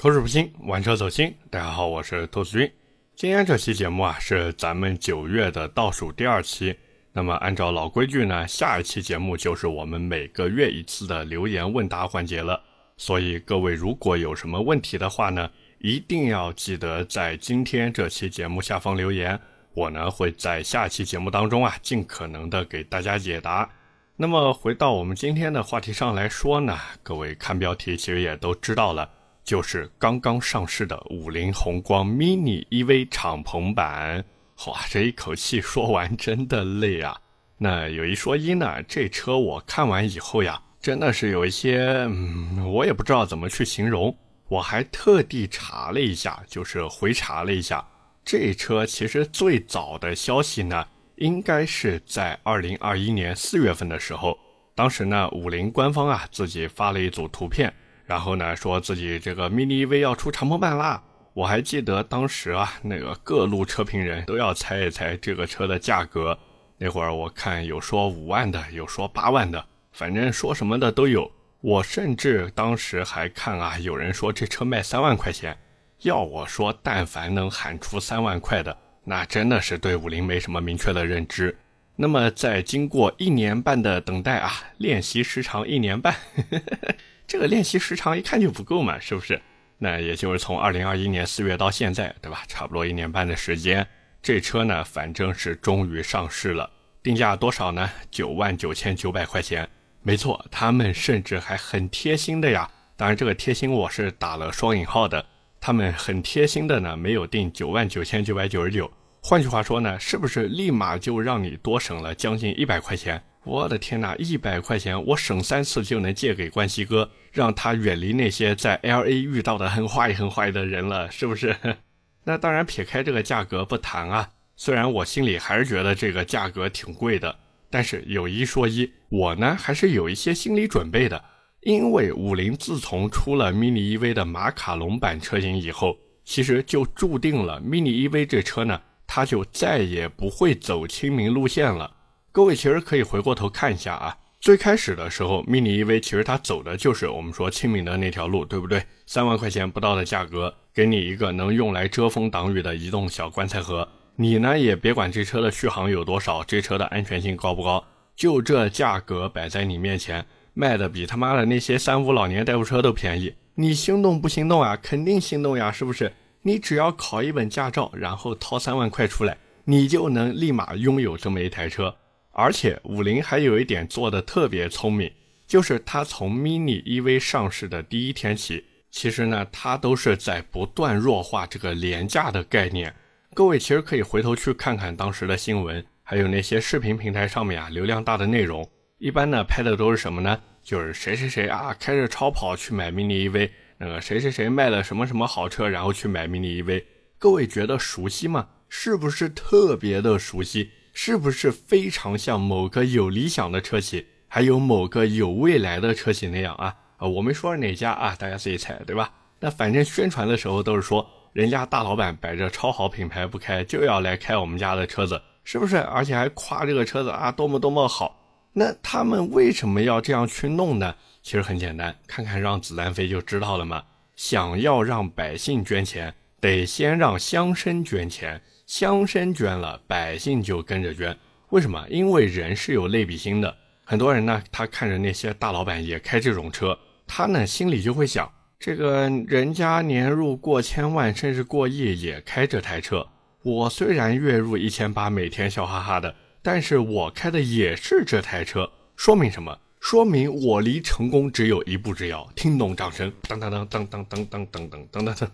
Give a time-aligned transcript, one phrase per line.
[0.00, 1.34] 口齿不清，玩车走心。
[1.50, 2.72] 大家好，我是兔子君。
[3.16, 6.78] 今天这期节目啊，是咱们九月的倒数第二期。
[7.12, 12.62] 那么按照老规矩呢，下一期节目就是我们每个月一次的留言问答环节了。
[12.96, 15.50] 所以各位如果有什么问题的话呢，
[15.80, 19.36] 一定要记得在今天这期节目下方留言，
[19.74, 23.68] 我呢会在下期节目当中啊，尽可能的给大家解答。
[24.14, 29.10] 那么回到我们今天的话题上来说呢，各位看标题其实也都知道了。
[29.48, 34.22] 就是刚刚上市的五菱宏光 mini EV 敞篷版，
[34.66, 37.18] 哇，这一口气说完真的累啊。
[37.56, 41.78] 那有一说一呢，这车我看完以后呀，真的是有一些，
[42.10, 44.14] 嗯，我也不知道怎么去形容。
[44.48, 47.82] 我还特地查了一下，就是回查了一下，
[48.22, 50.86] 这车其实最早的消息呢，
[51.16, 54.38] 应该是在二零二一年四月份的时候，
[54.74, 57.72] 当时呢，五菱官方啊自己发了一组图片。
[58.08, 61.02] 然后呢，说自己这个 mini EV 要出长篷版啦。
[61.34, 66.36] 我还记得当时啊，那个各路车评人都要猜一猜这个车的价格。
[66.78, 71.30] 那会儿我看有说五万的，有说八万的，反正说什么的都有。
[71.60, 75.54] 我甚至当时还看啊，有人说这车卖三万块钱。
[76.00, 81.54] 要我说，但凡能喊出三万块的，那真的是对五菱没什么明确的认知。
[81.94, 86.14] 那么在经过一年半的等待啊，练习时长一年半。
[87.28, 89.38] 这个练习时长一看就不够嘛，是不是？
[89.76, 92.42] 那也就是从二零二一年四月到现在，对吧？
[92.48, 93.86] 差不多一年半的时间，
[94.22, 96.68] 这车呢，反正是终于上市了。
[97.02, 97.90] 定价多少呢？
[98.10, 99.68] 九万九千九百块钱。
[100.00, 102.66] 没错，他们甚至还很贴心的呀。
[102.96, 105.22] 当然，这个贴心我是打了双引号的。
[105.60, 108.90] 他们很贴心的呢，没有定九万九千九百九十九。
[109.20, 113.22] 换句话说呢，是不是立马就让你多省了将近一百块钱？
[113.48, 121.56] 我的天哪，一百块钱我省三次就能借给关西哥，让他远离那些在 L A 遇到的很坏很坏的人了，是不是？
[122.24, 127.34] 那当然撇开这个价格不谈啊，虽然我心里还是觉得这个价格挺贵的，
[127.70, 131.24] 但是有一说一，我呢还是有一些心理准备的，
[131.62, 141.94] 因为五菱自从出了 mini EV 的马卡龙版车型以后，其实就注定了 mini EV 这车呢，它就再也不会走亲民路线了。
[142.38, 148.80] 各位其实可以回过头看一下啊，最开始的时候，mini EV 其实它走的就是我们说亲民的那条路，对不对？
[149.06, 157.84] 三万块钱不到的价格，给你一个能用来遮风挡雨的移动小棺材盒，你呢也别管这车的续航有多少，这车的安全性高不高，
[158.14, 160.24] 就这价格摆在你面前，
[160.54, 164.78] 卖的比他妈的那些三无老年代步车都便宜，你心动不心动啊？
[164.80, 166.12] 肯定心动呀，是不是？
[166.42, 171.96] 你只要考一本驾照，然后掏三万块出来，你就能立马拥有这么一台车。
[172.38, 175.10] 而且五菱还有一点做的特别聪明，
[175.44, 182.94] 就是它从 mini EV 上市的第一天起，其实呢，它都是在不断弱化这个廉价的概念。
[183.34, 190.40] 各位其实可以回头去看看当时的新闻，还有那些视频平台上面啊流量大的内容，一般呢拍的都是什么呢？
[190.62, 196.84] 就是谁谁谁啊开着超跑去买 mini EV，那个谁谁谁卖了什么什么豪车，然后去买 mini EV。
[197.18, 198.48] 各位觉得熟悉吗？
[198.68, 200.70] 是不是特别的熟悉？
[201.00, 206.74] 是不是非常像某个有理想的车企，还有某个有未来的车企那样啊？
[206.96, 209.12] 啊，我没说是哪家啊，大家自己猜，对吧？
[209.38, 215.76] 那反正宣传的时候都是说，人家大老板摆着超好品牌不开，就要来开我们家的车子，是不是？
[215.76, 218.20] 而且还夸这个车子啊，多么多么好。
[218.54, 220.96] 那他们为什么要这样去弄呢？
[221.22, 223.84] 其实很简单，看看让子弹飞就知道了嘛。
[224.16, 228.42] 想要让百姓捐钱，得先让乡绅捐钱。
[228.68, 231.16] 乡绅捐了，百姓就跟着捐。
[231.48, 231.82] 为什么？
[231.88, 233.56] 因为人是有类比心的。
[233.82, 238.30] 很多人呢，他看着那些大老板也开这种车，他呢心里就会想：
[238.60, 243.06] 这个人家年入过千万，甚至过亿，也开这台车。
[243.42, 248.70] 我虽然月入一千八，每天笑哈哈的，但是我开的也是这台车。
[248.96, 249.58] 说明什么？
[249.80, 252.30] 说明我离成功只有一步之遥。
[252.36, 253.10] 听懂掌声？
[253.26, 255.30] 当当当当当当当当当当当。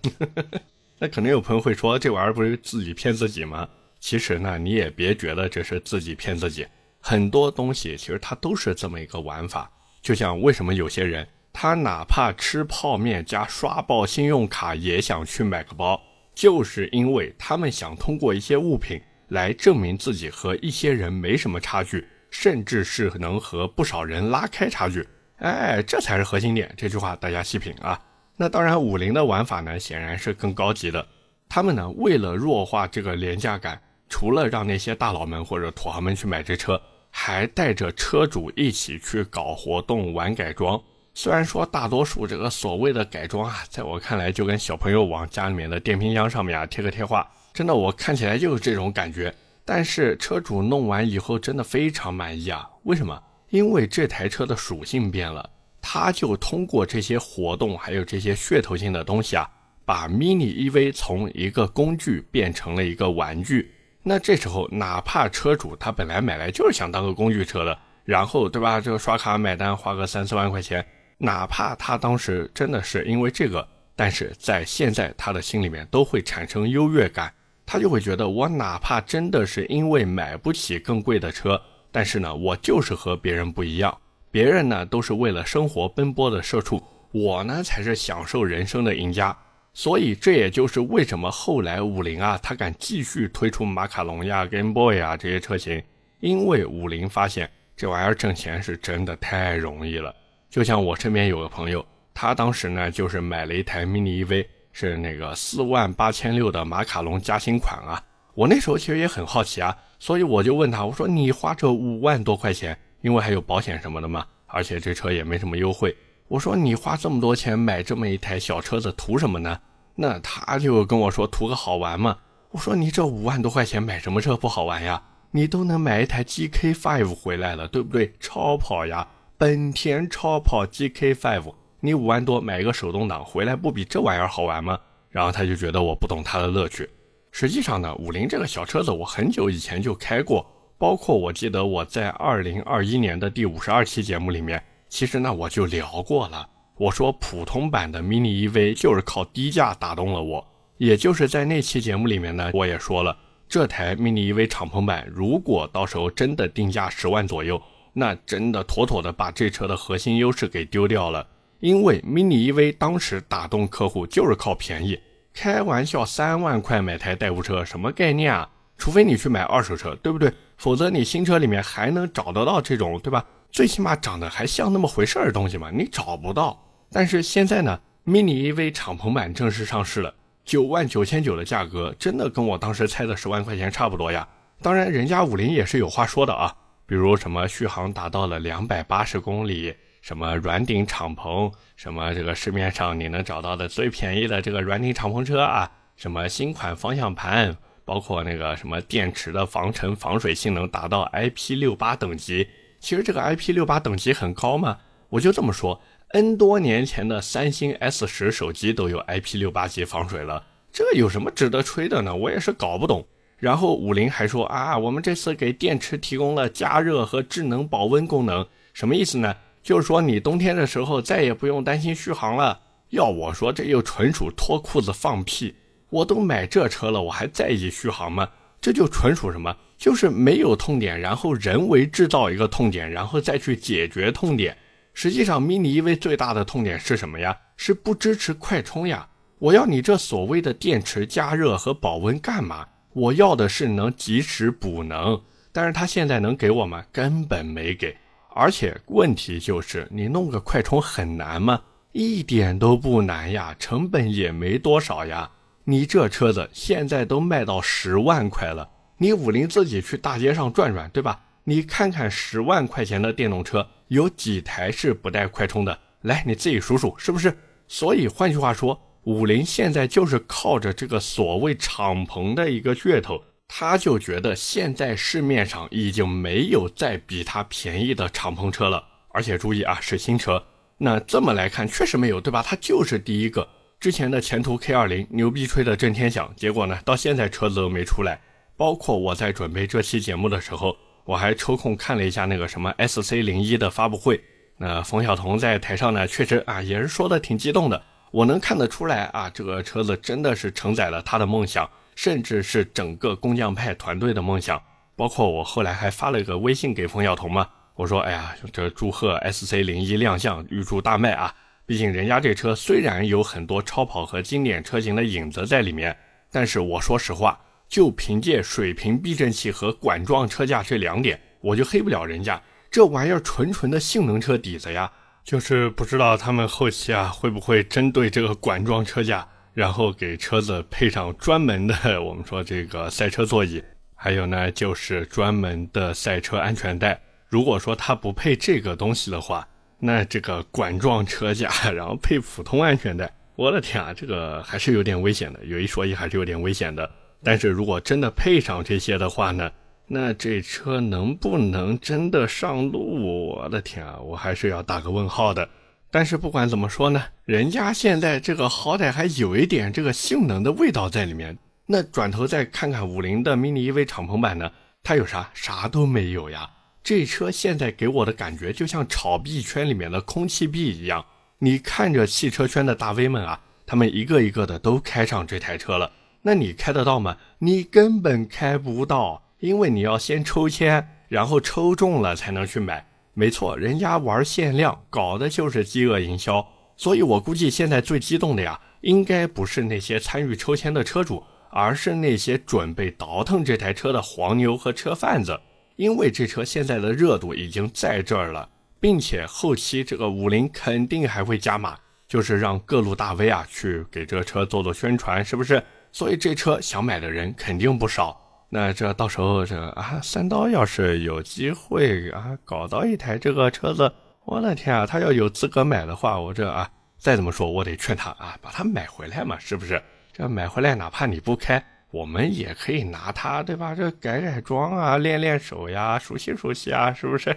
[0.99, 3.69] 那可能有朋友会说，这玩意儿不是自己骗自己吗？
[4.01, 6.67] 其实呢，你也别觉得这是自己骗自己，
[7.01, 9.71] 很多东西其实它都是这么一个玩法。
[10.03, 16.01] 就像为什么有些人他哪怕吃泡面加刷爆信用卡也想去买个包，
[16.35, 25.07] 就是因为他们想通过一些物品来证明自己和一些人没什么差距，甚至是能和不少人拉开差距。
[25.39, 26.73] 哎，这才是核心点。
[26.77, 27.99] 这句话大家细品啊。
[28.37, 31.07] 那当然，五菱的玩法呢，显然是更高级的。
[31.49, 40.83] 他们呢，为了弱化这个廉价感，除了让那些大佬们或者土豪们去买这车，还带着车主一起去搞活动、玩改装。
[41.15, 49.33] 虽然说大多数这个所谓的改装啊，在我看来就跟小朋友往家里面的电冰箱上面啊贴个贴画，真的我看起来就是这种感觉。
[49.65, 52.69] 但是车主弄完以后真的非常满意啊！
[52.83, 53.23] 为什么？
[53.51, 55.49] 因为这台车的属性变了，
[55.87, 59.47] 他就通过这些活动还有这些噱头性的东西啊，
[59.85, 63.71] 把 mini EV 从一个工具变成了一个玩具。
[64.03, 68.81] 那这时候，哪怕车主他本来买来就是想当个工具车的，然后对吧？
[68.81, 70.83] 这个刷卡买单花个三四万块钱，
[71.19, 77.31] 哪怕他当时真的是因为这个，但是在现在他的心里面都会产生优越感。
[77.67, 81.61] 他就会觉得，我哪怕真的是因为买不起更贵的车，
[81.93, 83.97] 但是呢，我就是和别人不一样。
[84.35, 86.83] 别人呢都是为了生活奔波的社畜，
[87.13, 89.37] 我呢才是享受人生的赢家。
[89.73, 95.81] 所以这也就是为什么后来五菱啊，他敢继续推出马卡龙呀、Game Boy 啊这些车型，
[96.19, 100.13] 因为五菱发现这玩意儿挣钱是真的太容易了。
[100.51, 104.47] 就像我身边有个朋友，他当时呢就是买了一台 Mini EV。
[104.73, 108.03] 是那个四万八千六的马卡龙加新款啊！
[108.35, 115.95] 我那时候其实也很好奇啊，所以我就问他，我说你花这五万多块钱，因为还有保险什么的嘛，而且这车也没什么优惠。
[116.27, 119.61] 我说你花这么多钱买这么一台小车子图什么呢？
[119.95, 122.17] 那他就跟我说图个好玩嘛。
[122.51, 125.03] 我说你这五万多块钱买什么车不好玩呀？
[125.33, 128.15] 你都能买一台 GK5 回来了，对不对？
[128.19, 131.53] 超跑呀，本田超跑 GK5。
[131.81, 134.81] 你五万多买一个手动挡回来，不比这玩意儿好玩吗？
[135.11, 136.89] 然后他就觉得我不懂他的乐趣。
[137.33, 146.49] 实际上呢，五菱这个小车子我很久以前就开过，包括我记得我在二零二一年的第五十二期节目里面，其实呢我就聊过了。
[146.77, 150.45] 我说普通版的 mini EV 就是靠低价打动了我，
[150.77, 153.17] 也就是在那期节目里面呢，我也说了，
[153.49, 157.63] 这台 mini EV 敞篷版如果到时候真的定价十万左右，
[157.93, 161.25] 那真的妥妥的把这车的核心优势给丢掉了。
[161.61, 164.99] 因为 mini EV 当时打动客户就是靠便宜，
[165.33, 168.51] 开玩笑，三万块买台代步车什么概念啊？
[168.77, 170.31] 除非你去买二手车，对不对？
[170.57, 173.25] 否则你新车里面还能找得到这种，对吧？
[173.51, 175.71] 最起码长得还像那么回事儿的东西吗？
[175.73, 176.61] 你找不到。
[176.91, 180.15] 但是现在呢，mini EV 敞篷版正式上市了，
[180.45, 184.27] 九万九千九的价格，真的跟我当时猜的十万块钱差不多呀。
[184.63, 186.55] 当然，人家五菱也是有话说的啊，
[186.87, 189.75] 比如什么续航达到了两百八十公里。
[190.01, 202.49] 什么软顶敞篷，什么这个市面上你能找到的最便宜的这个软顶敞篷车啊，什么新款方向盘，包括那个什么电池的防尘防水性能达到 IP 六八等级。
[202.81, 204.79] 其实这个 IP 六八等级很高嘛，
[205.09, 212.15] 我就这么说，N 多年前的三星 S 十手机都有 IP 六八级防水了，这有什么值得吹的呢？
[212.15, 213.07] 我也是搞不懂。
[213.37, 219.35] 然后五菱还说啊，我们这次给电池提供了加热和智能保温功能，什么意思呢？
[219.63, 222.61] 就是说，你冬天的时候再也不用担心续航了。
[222.91, 225.55] 要我说，这又纯属脱裤子放屁。
[225.95, 228.29] 我都买这车了，我还在意续航吗？
[228.61, 229.57] 这就纯属什么？
[229.79, 234.57] 就是没有痛点，然后人为制造一个痛点，然后再去解决痛点。
[234.93, 237.37] 实际上，mini EV 最大的痛点是什么呀？
[237.57, 239.07] 是不支持快充呀。
[239.39, 242.67] 我要你这所谓的电池加热和保温干嘛？
[242.93, 245.21] 我要的是能及时补能。
[245.53, 246.85] 但是它现在能给我吗？
[246.91, 247.97] 根本没给。
[248.35, 251.61] 而且问题就是，你弄个快充很难吗？
[251.93, 255.31] 一点都不难呀，成本也没多少呀。
[255.65, 258.69] 你这车子现在都卖到十万块了，
[258.99, 261.21] 你五菱自己去大街上转转，对吧？
[261.45, 265.79] 你看看十万块钱的电动车有几台是不带快充的？
[266.03, 267.37] 来，你自己数数，是不是？
[267.67, 273.23] 所以换句话说，五菱现在就是靠着这个所谓敞篷的一个噱头。
[273.49, 280.43] 他就觉得现在市面上已经没有再比它便宜的敞篷车了，而且注意啊，是新车。
[280.79, 282.43] 那这么来看，确实没有，对吧？
[282.43, 283.47] 它就是第一个。
[283.85, 288.19] 之前的前途 K 二零牛逼吹的震天响，结果呢，到现在车子都没出来。
[288.57, 290.75] 包括我在准备这期节目的时候，
[291.05, 294.19] 我还抽空看了一下那个什么 SC 零一的发布会。
[294.57, 297.83] 那冯晓彤在台上呢，确实啊，也是说的挺激动的。
[298.11, 301.69] 我能看得出来啊，这个车子真的是承载了他的梦想。
[301.95, 304.59] 甚至是整个工匠派团队的梦想，
[304.97, 311.35] 包括我后来还发了一个微信给冯晓彤嘛，我说，哎呀，这祝贺 SC 零一亮相，预祝大卖啊！
[311.67, 315.97] 毕竟人家这车虽然有很多超跑和经典车型的影子在里面，
[316.31, 322.43] 但是我说实话，就凭借水平避震器和管状车架这两点，我就黑不了人家。
[322.71, 324.91] 这玩意儿纯纯的性能车底子呀，
[325.25, 329.27] 就是不知道他们后期啊会不会针对这个管状车架。
[329.55, 333.63] 然后给车子配上专门的，我们说这个赛车座椅，
[333.95, 337.01] 还有呢就是专门的赛车安全带。
[337.29, 339.47] 如果说它不配这个东西的话，
[339.87, 345.45] 那这个管状车架， 然后配普通安全带，我的天啊，这个还是有点危险的。
[345.45, 346.91] 有一说一，还是有点危险的。
[347.23, 349.53] 但是如果真的配上这些的话呢，
[349.87, 353.29] 那这车能不能真的上路？
[353.29, 355.47] 我的天啊，我还是要打个问号的。
[355.91, 361.37] 但是不管怎么说呢，人家现在这个好歹还有一点这个性能的味道在里面。
[361.67, 364.51] 那转头再看看五菱的 mini EV 敞篷版呢，
[364.83, 365.29] 它有啥？
[365.35, 366.49] 啥都没有呀。
[366.85, 371.03] 这车现在给我的感觉就像炒币圈里面的空气币一样。
[371.39, 375.91] 你看着汽车圈的大 V 们啊，他们一个一个的都开上这台车了。
[376.21, 377.17] 那你开得到吗？
[377.39, 382.87] 你根本开不到，因为你要先抽签，然后抽中了才能去买。
[383.15, 386.47] 没错，人家玩限量，搞的就是饥饿营销。
[386.77, 395.41] 所以我估计现在最激动的呀，应该不是那些参与抽签的车主，而是那些准备倒腾这台车的黄牛和车贩子。
[395.77, 401.77] 因为这车现在的热度已经在这儿了，并且后期这个五菱肯定还会加码，
[402.07, 405.63] 就是让各路大 V 啊去给这车做做宣传，是不是？
[405.91, 408.21] 所以这车想买的人肯定不少。
[408.49, 413.93] 那这到时候这啊，三刀要是有机会啊，搞到一台这个车子，
[414.25, 419.83] 我的天啊，他要有资格买的话，我这啊，再怎么说，我得劝他啊，把它买回来嘛，是不是？
[420.13, 421.61] 这买回来哪怕你不开，
[421.95, 423.73] 我们也可以拿它，对吧？
[423.73, 427.37] 这改改装啊，练练手呀，熟悉熟悉啊，是不是？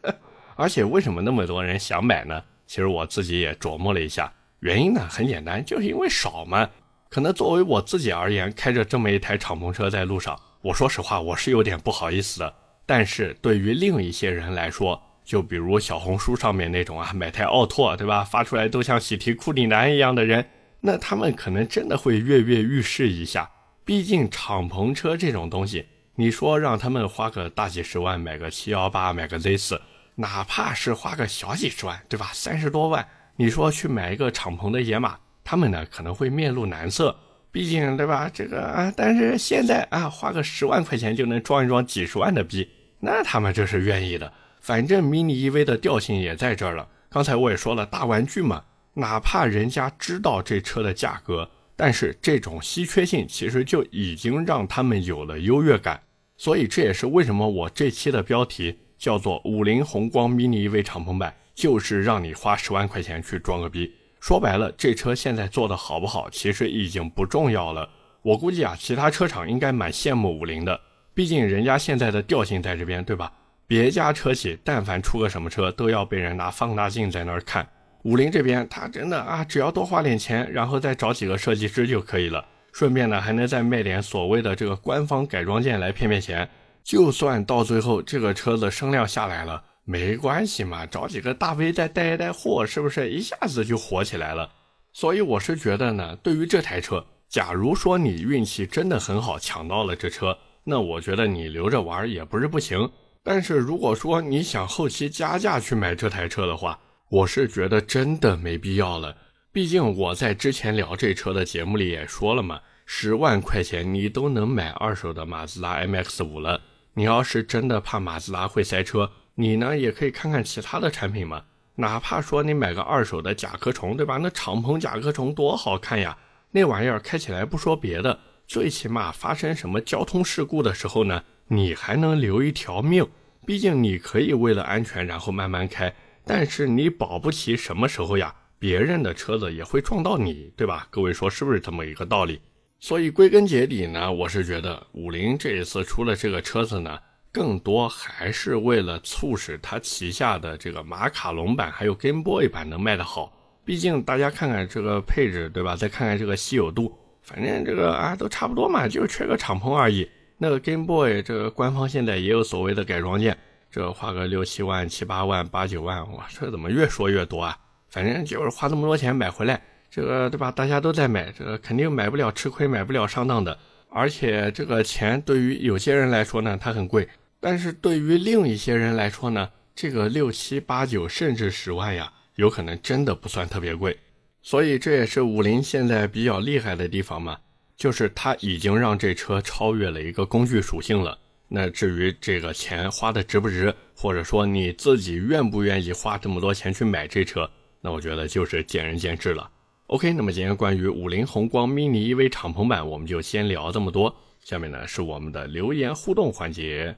[0.56, 2.42] 而且为什么那么多人想买呢？
[2.66, 6.66] 其实我自己也琢磨了一下，原因呢很简单，就是因为少嘛。
[7.10, 12.54] 可能作为我自己而言，开着这么一台敞篷车在路上，我说实话，我是有点不好意思的。
[12.86, 18.24] 但是对于另一些人来说，就比如小红书上面那种啊，买台奥拓，对吧？
[18.24, 20.46] 发出来都像喜提库里南一样的人，
[20.80, 23.50] 那他们可能真的会跃跃欲试一下。
[23.88, 29.80] 毕竟敞篷车这种东西，你说让他们花个大几十万买个七幺八，买个 Z 四，
[30.16, 32.28] 哪怕是花个小几十万，对吧？
[32.34, 35.16] 三十多万，你说去买一个敞篷的野马？
[35.42, 37.16] 他们呢可能会面露难色，
[37.50, 38.30] 毕竟对吧？
[38.30, 42.68] 这个啊，但是现在啊，花个十万块钱就能装一装几十万的逼，
[43.00, 44.30] 那他们这是愿意的。
[44.60, 46.86] 反正 mini EV 的调性也在这儿了。
[47.08, 56.02] 刚才我也说了，大玩具嘛，哪怕人家知道这车的价格，但是这种稀缺性其实就已经让他们有了优越感。
[56.36, 63.92] 所以这也是为什么我这期的标题叫做“五菱宏光 mini EV 敞篷版”，就是让你花十万块钱去装个逼。
[64.18, 67.88] 说白了，这车现在做的好不好，其实已经不重要了。
[68.22, 70.80] 我估计啊，其他车厂应该蛮羡慕五菱的，
[71.14, 73.32] 毕竟人家现在的调性在这边，对吧？
[73.68, 77.68] 别家车企但凡出个什么车，都要被人拿放大镜在那儿看。
[78.02, 86.48] 五菱这边，他真的啊，只要多花点钱，然后再找几个设计师就可以了，顺便呢，还能再卖点所谓的这个官方改装件来骗骗钱。
[86.84, 89.62] 就算到最后这个车子声量下来了。
[89.84, 94.50] 没关系嘛，找几个大 V 再带一带货，是不是一下子就火起来了？
[94.92, 102.90] 所以我是觉得呢，对于这台车，假如说你运气真的很好抢到了这车，那我觉得你留着玩也不是不行。
[103.22, 106.78] 但是如果说你想后期加价去买这台车的话，
[107.10, 109.16] 我是觉得真的没必要了。
[109.50, 116.60] 毕竟我在之前聊这车的节目里也说了嘛，十万块钱你都能买二手的马自达 MX 五了。
[116.94, 121.44] 你要是真的怕马自达会塞车，你呢也可以看看其他的产品嘛，
[121.76, 124.18] 哪怕说你买个二手的甲壳虫，对吧？
[124.18, 126.16] 那敞篷甲壳虫多好看呀！
[126.50, 133.06] 那玩意儿开起来不说别的，最起码发生什么交通事故的时候呢，你还能留一条命。
[133.46, 135.94] 毕竟你可以为了安全然后慢慢开，
[136.28, 140.86] 但是你保不齐什么时候呀，别人的车子也会撞到你，对吧？
[140.90, 142.38] 各位说是不是这么一个道理？
[142.78, 146.98] 所以归根结底呢，我是觉得五菱这一次出了这个车子呢。
[147.30, 153.32] 更多还是为了促使它旗下的这个马卡龙版还有 Game Boy 版能卖得好。
[153.64, 155.76] 毕竟大家看看这个配置，对吧？
[155.76, 156.92] 再看看这个稀有度，
[157.22, 160.08] 反正这个啊都差不多嘛，就缺个敞篷而已。
[160.38, 163.36] 那个 Game Boy 这个官方现在也有所谓的改装件，
[163.70, 167.56] 这花个六七万、七八万、八九万，哇，这怎么越说越多啊？
[167.90, 170.50] 反正就是花那么多钱买回来，这个对吧？
[170.50, 173.58] 大家都在买，这个肯定买不了吃亏，买不了上当的。
[173.90, 177.04] 而且这个钱对于有些人来说呢，它很贵；
[177.40, 183.98] 但是对于另一些人来说呢，这个六七八九甚至十万呀，有可能真的不算特别贵。
[184.42, 187.38] 所以这也是五菱现在比较厉害的地方嘛，
[187.76, 191.18] 就是它已经让这车超越了一个工具属性了。
[191.48, 197.50] 那至于这个钱花的值不值，或者说你自己愿不愿意花这么多钱去买这车，
[197.80, 199.50] 那我觉得就是见仁见智了。
[199.86, 204.14] OK，那么今天关于五菱宏光 mini EV 敞篷版，我们就先聊这么多。
[204.40, 206.94] 下面呢是我们的留言互动环节。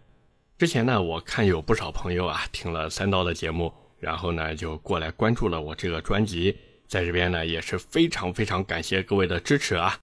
[0.59, 6.57] 之前呢，我看有不少朋友啊听了三刀的节目，然后呢就过来关注了我这个专辑，
[6.89, 9.97] 在这边呢也是非常非常感谢各位的支持啊。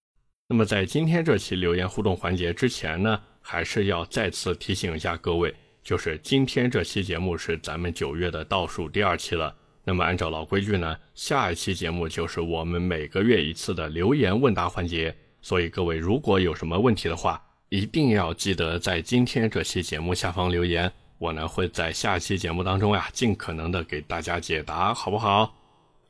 [0.48, 9.56] 那么在今天这期留言互动环节之前呢，还是要再次提醒一下各位，就是今天这期节目是咱们九月的倒数第二期了。
[9.86, 15.16] 那么按照老规矩呢，下一期节目就是我们每个月一次的留言问答环节。
[15.42, 25.56] 所以各位如果有什么问题的话，一定要记得在今天这期节目下方留言，我呢会在下期节目当中呀，尽可能的给大家解答，好不好？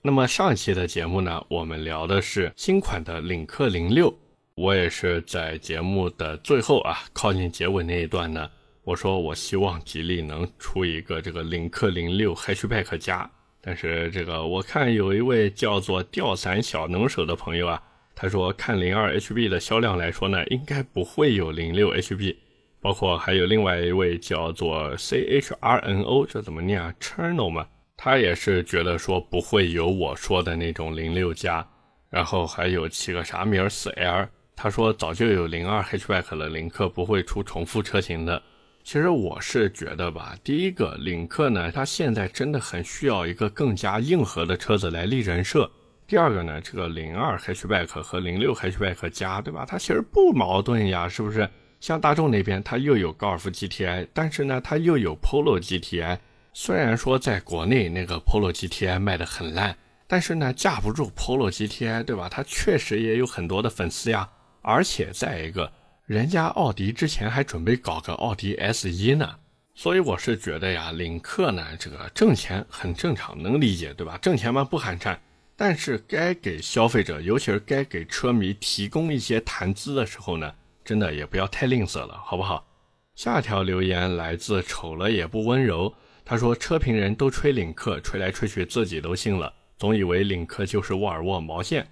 [0.01, 4.11] 那么上一期的节目呢，我们聊的是新款的领克零六。
[4.57, 8.49] 我也是在节目的最后啊，靠近结尾那一段呢，
[8.83, 13.29] 我说我希望吉利能出一个这个领克零六 Hatchback 加，
[13.61, 17.79] 但是这个我看有一位叫做吊伞小能手的朋友啊，
[18.15, 22.35] 他说看零二 HB 的销量来说呢，应该不会有零六 HB，
[22.81, 31.63] 包括还有另外一位叫做 CHRNO，这怎么念啊？Chernal 嘛，他也是觉得说不会有我说的那种零六加，
[32.09, 34.27] 然后还有起个啥名儿四 L。
[34.59, 38.41] 他说早就有零二 hatchback 了，领克不会出重复车型的。
[38.83, 45.69] 其实我是觉得吧，第一个领克呢，它现在真的很需要一个更加硬核的车子来立人设。
[46.07, 49.63] 第二个呢，这个零二 hatchback 和零六 hatchback 加，对吧？
[49.63, 51.47] 它其实不矛盾呀，是不是？
[51.79, 56.17] 像大众那边，它又有高尔夫 GTI，但是呢，它又有 Polo GTI。
[56.53, 62.27] 虽然说在国内那个 Polo GTI 卖的很烂，但是呢，架不住 Polo GTI，对吧？
[62.27, 64.27] 它确实也有很多的粉丝呀。
[64.67, 65.71] 而且再一个，
[66.07, 69.33] 人家奥迪之前还准备搞个奥迪 S 一呢，
[69.73, 74.17] 所以我是觉得呀，领克呢这个挣钱很正常，能理解，对吧？
[74.17, 75.17] 挣钱嘛不寒碜，
[75.55, 82.67] 但是该给消费者，尤其是该给车迷提供一些谈资的时候呢，真的也不要太吝啬了，好不好？
[83.15, 85.93] 下条留言来自丑了也不温柔，
[86.25, 91.87] 他说车评人都吹领克，吹来吹去自己都信了，总以为领克就是沃尔沃毛线。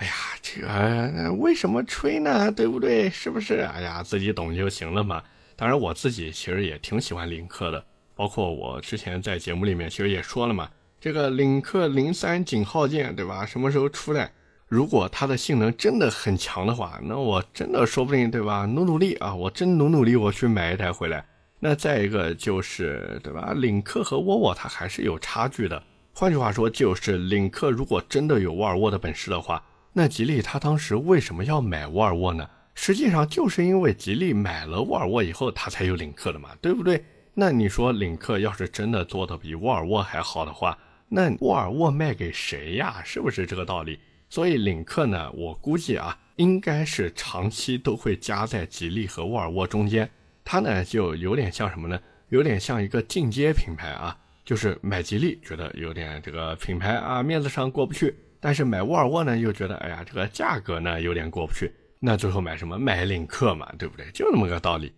[0.00, 2.50] 哎呀，这个为什么吹呢？
[2.50, 3.10] 对不对？
[3.10, 3.60] 是不是？
[3.60, 5.22] 哎呀，自己懂就行了嘛。
[5.54, 7.84] 当然，我自己其实也挺喜欢领克的，
[8.16, 13.44] 包括我之前在节目里面其实也说了嘛，这个领克零三井号键，对吧？
[13.44, 14.32] 什么时候出来？
[14.68, 18.64] 如果它的性能真的很强的话，那我真的说不定，对吧？
[18.64, 21.22] 努努力啊，我真努努力，我去买一台回来。
[21.58, 23.52] 那再一个就是，对吧？
[23.54, 25.82] 领克和沃尔沃它还是有差距的。
[26.14, 29.62] 换句话说，就是领克如果真的有沃尔沃的本事的话。
[29.92, 32.48] 那吉利他当时为什么要买沃尔沃呢？
[32.74, 37.04] 实际上就是因为吉利买了沃尔沃以后，他才有领克的嘛，对不对？
[37.34, 43.02] 那你说领克要是真的做的比沃尔沃还好的话，那沃尔沃卖给谁呀？
[43.04, 43.98] 是不是这个道理？
[44.28, 50.08] 所以领克呢，我估计啊，应该是长期都会夹在吉利和沃尔沃中间。
[50.44, 52.00] 它呢就有点像什么呢？
[52.28, 58.14] 有点像一个进阶品牌啊，就是买吉利觉得有点这个品牌啊面子上过不去。
[58.40, 61.70] 但是买沃尔沃呢，又觉得哎呀，这个价格呢有点过不去。
[61.98, 62.78] 那最后买什么？
[62.78, 64.10] 买领克嘛，对不对？
[64.12, 64.92] 就那么个道理。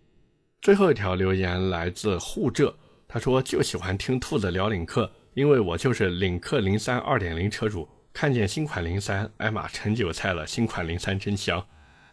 [0.61, 2.73] 最后一条留言来自沪浙，
[3.05, 10.47] 他说就喜欢听兔子聊领克，因为我就是领克零三二点零车主，看见新款零三，哎妈，成韭菜了！
[10.47, 11.61] 新款零三真香。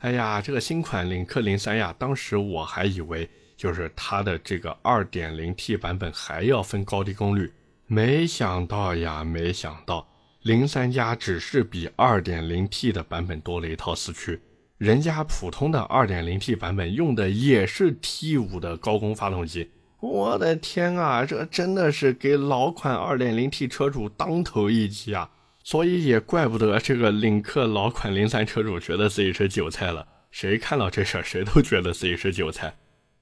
[0.00, 7.52] 哎呀，这个新款领克零三呀，当时我还以为就是它的这个二点零 T 版本还要分高低功率，
[7.86, 10.09] 没想到呀，没想到。
[10.42, 14.40] 零三加只是比二点零 T 的版本多了一套四驱，
[14.78, 19.70] 人家普通的二点零 T 版本用的也是 T 五的高功发动机。
[20.00, 25.30] 我的天啊，这真的是给老款二点零 T 车主当头一击啊！
[25.62, 30.08] 所以也怪不得这个领克老款零三车主觉得自己是韭菜了。
[30.30, 32.74] 谁看到这事儿，谁都觉得自己是韭菜。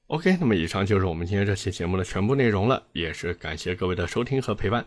[0.06, 4.86] OK，那么以上就是我们今天这期节目的全部内容了，也是感谢各位的收听和陪伴。